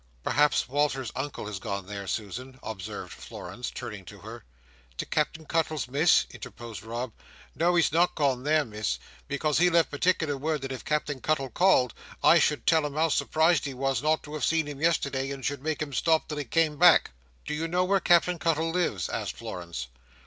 "Perhaps 0.23 0.67
Walter's 0.67 1.11
Uncle 1.15 1.45
has 1.45 1.59
gone 1.59 1.85
there, 1.85 2.07
Susan," 2.07 2.59
observed 2.63 3.13
Florence, 3.13 3.69
turning 3.69 4.03
to 4.05 4.21
her. 4.21 4.43
"To 4.97 5.05
Captain 5.05 5.45
Cuttle's, 5.45 5.87
Miss?" 5.87 6.25
interposed 6.31 6.81
Rob; 6.81 7.11
"no, 7.53 7.75
he's 7.75 7.91
not 7.91 8.15
gone 8.15 8.41
there, 8.41 8.65
Miss. 8.65 8.97
Because 9.27 9.59
he 9.59 9.69
left 9.69 9.91
particular 9.91 10.35
word 10.35 10.63
that 10.63 10.71
if 10.71 10.83
Captain 10.83 11.21
Cuttle 11.21 11.51
called, 11.51 11.93
I 12.23 12.39
should 12.39 12.65
tell 12.65 12.83
him 12.83 12.95
how 12.95 13.09
surprised 13.09 13.65
he 13.65 13.75
was, 13.75 14.01
not 14.01 14.23
to 14.23 14.33
have 14.33 14.43
seen 14.43 14.67
him 14.67 14.81
yesterday, 14.81 15.29
and 15.29 15.45
should 15.45 15.61
make 15.61 15.83
him 15.83 15.93
stop 15.93 16.27
till 16.27 16.39
he 16.39 16.45
came 16.45 16.77
back." 16.79 17.11
"Do 17.45 17.53
you 17.53 17.67
know 17.67 17.83
where 17.83 17.99
Captain 17.99 18.39
Cuttle 18.39 18.71
lives?" 18.71 19.07
asked 19.07 19.35
Florence. 19.37 19.85